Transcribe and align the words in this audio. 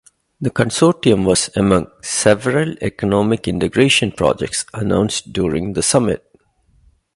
The 0.41 0.49
consortium 0.49 1.25
was 1.25 1.51
among 1.55 1.85
several 2.01 2.71
economic 2.81 3.47
integration 3.47 4.11
projects 4.11 4.65
announced 4.73 5.31
during 5.31 5.73
the 5.73 5.83
summit. 5.83 6.25